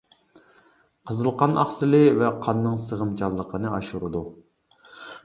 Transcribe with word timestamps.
قىزىل 1.11 1.27
قان 1.41 1.53
ئاقسىلى 1.63 1.99
ۋە 2.21 2.31
قاننىڭ 2.47 2.79
سىغىمچانلىقىنى 2.87 3.75
ئاشۇرىدۇ. 3.77 4.23